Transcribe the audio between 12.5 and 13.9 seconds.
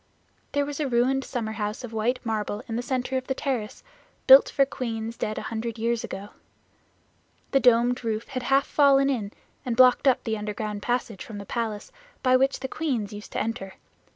the queens used to enter.